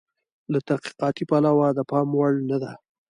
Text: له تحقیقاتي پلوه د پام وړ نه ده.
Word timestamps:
له 0.51 0.59
تحقیقاتي 0.67 1.23
پلوه 1.29 1.67
د 1.73 1.79
پام 1.91 2.07
وړ 2.17 2.31
نه 2.49 2.57
ده. 2.63 2.71